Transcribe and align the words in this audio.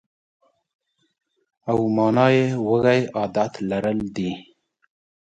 او 1.69 1.79
مانا 1.95 2.25
یې 2.35 2.45
وږی 2.69 3.01
عادت 3.17 3.51
لرل 3.69 3.99
دي. 4.15 4.31